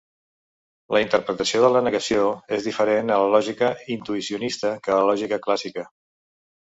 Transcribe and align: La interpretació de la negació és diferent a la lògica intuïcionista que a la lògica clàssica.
La 0.95 1.01
interpretació 1.01 1.59
de 1.65 1.69
la 1.75 1.83
negació 1.87 2.23
és 2.57 2.65
diferent 2.69 3.11
a 3.15 3.19
la 3.25 3.29
lògica 3.35 3.69
intuïcionista 3.97 4.73
que 4.87 4.95
a 4.95 5.01
la 5.03 5.07
lògica 5.11 5.39
clàssica. 5.49 5.85